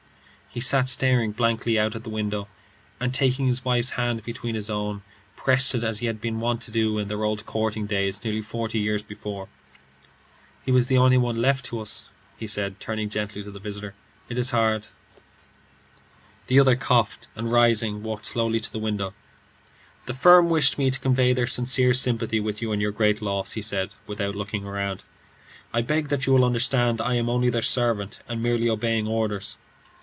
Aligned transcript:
He 0.53 0.59
sat 0.59 0.89
staring 0.89 1.31
blankly 1.31 1.79
out 1.79 1.95
at 1.95 2.03
the 2.03 2.09
window, 2.09 2.49
and 2.99 3.13
taking 3.13 3.47
his 3.47 3.63
wife's 3.63 3.91
hand 3.91 4.21
between 4.25 4.53
his 4.53 4.69
own, 4.69 5.01
pressed 5.37 5.73
it 5.75 5.81
as 5.81 5.99
he 5.99 6.07
had 6.07 6.19
been 6.19 6.41
wont 6.41 6.59
to 6.63 6.71
do 6.71 6.97
in 6.99 7.07
their 7.07 7.23
old 7.23 7.45
courting 7.45 7.85
days 7.85 8.21
nearly 8.25 8.41
forty 8.41 8.77
years 8.77 9.01
before. 9.01 9.47
"He 10.65 10.69
was 10.69 10.87
the 10.87 10.97
only 10.97 11.17
one 11.17 11.37
left 11.37 11.63
to 11.67 11.79
us," 11.79 12.09
he 12.37 12.47
said, 12.47 12.81
turning 12.81 13.07
gently 13.09 13.43
to 13.45 13.49
the 13.49 13.61
visitor. 13.61 13.93
"It 14.27 14.37
is 14.37 14.49
hard." 14.49 14.89
The 16.47 16.59
other 16.59 16.75
coughed, 16.75 17.29
and 17.33 17.49
rising, 17.49 18.03
walked 18.03 18.25
slowly 18.25 18.59
to 18.59 18.71
the 18.73 18.77
window. 18.77 19.13
"The 20.05 20.13
firm 20.13 20.49
wished 20.49 20.77
me 20.77 20.91
to 20.91 20.99
convey 20.99 21.31
their 21.31 21.47
sincere 21.47 21.93
sympathy 21.93 22.41
with 22.41 22.61
you 22.61 22.73
in 22.73 22.81
your 22.81 22.91
great 22.91 23.21
loss," 23.21 23.53
he 23.53 23.61
said, 23.61 23.95
without 24.05 24.35
looking 24.35 24.65
round. 24.65 25.03
"I 25.71 25.81
beg 25.81 26.09
that 26.09 26.25
you 26.25 26.33
will 26.33 26.43
understand 26.43 26.99
I 26.99 27.13
am 27.13 27.29
only 27.29 27.49
their 27.49 27.61
servant 27.61 28.19
and 28.27 28.43
merely 28.43 28.67
obeying 28.69 29.07
orders." 29.07 29.55